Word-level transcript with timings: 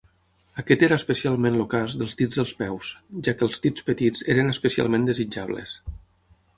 Aquest 0.61 0.85
era 0.87 0.95
especialment 1.01 1.57
el 1.59 1.67
cas 1.75 1.97
dels 2.03 2.17
dits 2.23 2.41
dels 2.41 2.55
peus, 2.63 2.89
ja 3.29 3.37
que 3.37 3.49
els 3.49 3.63
dits 3.67 3.87
petits 3.91 4.27
eren 4.37 4.53
especialment 4.57 5.11
desitjables. 5.13 5.81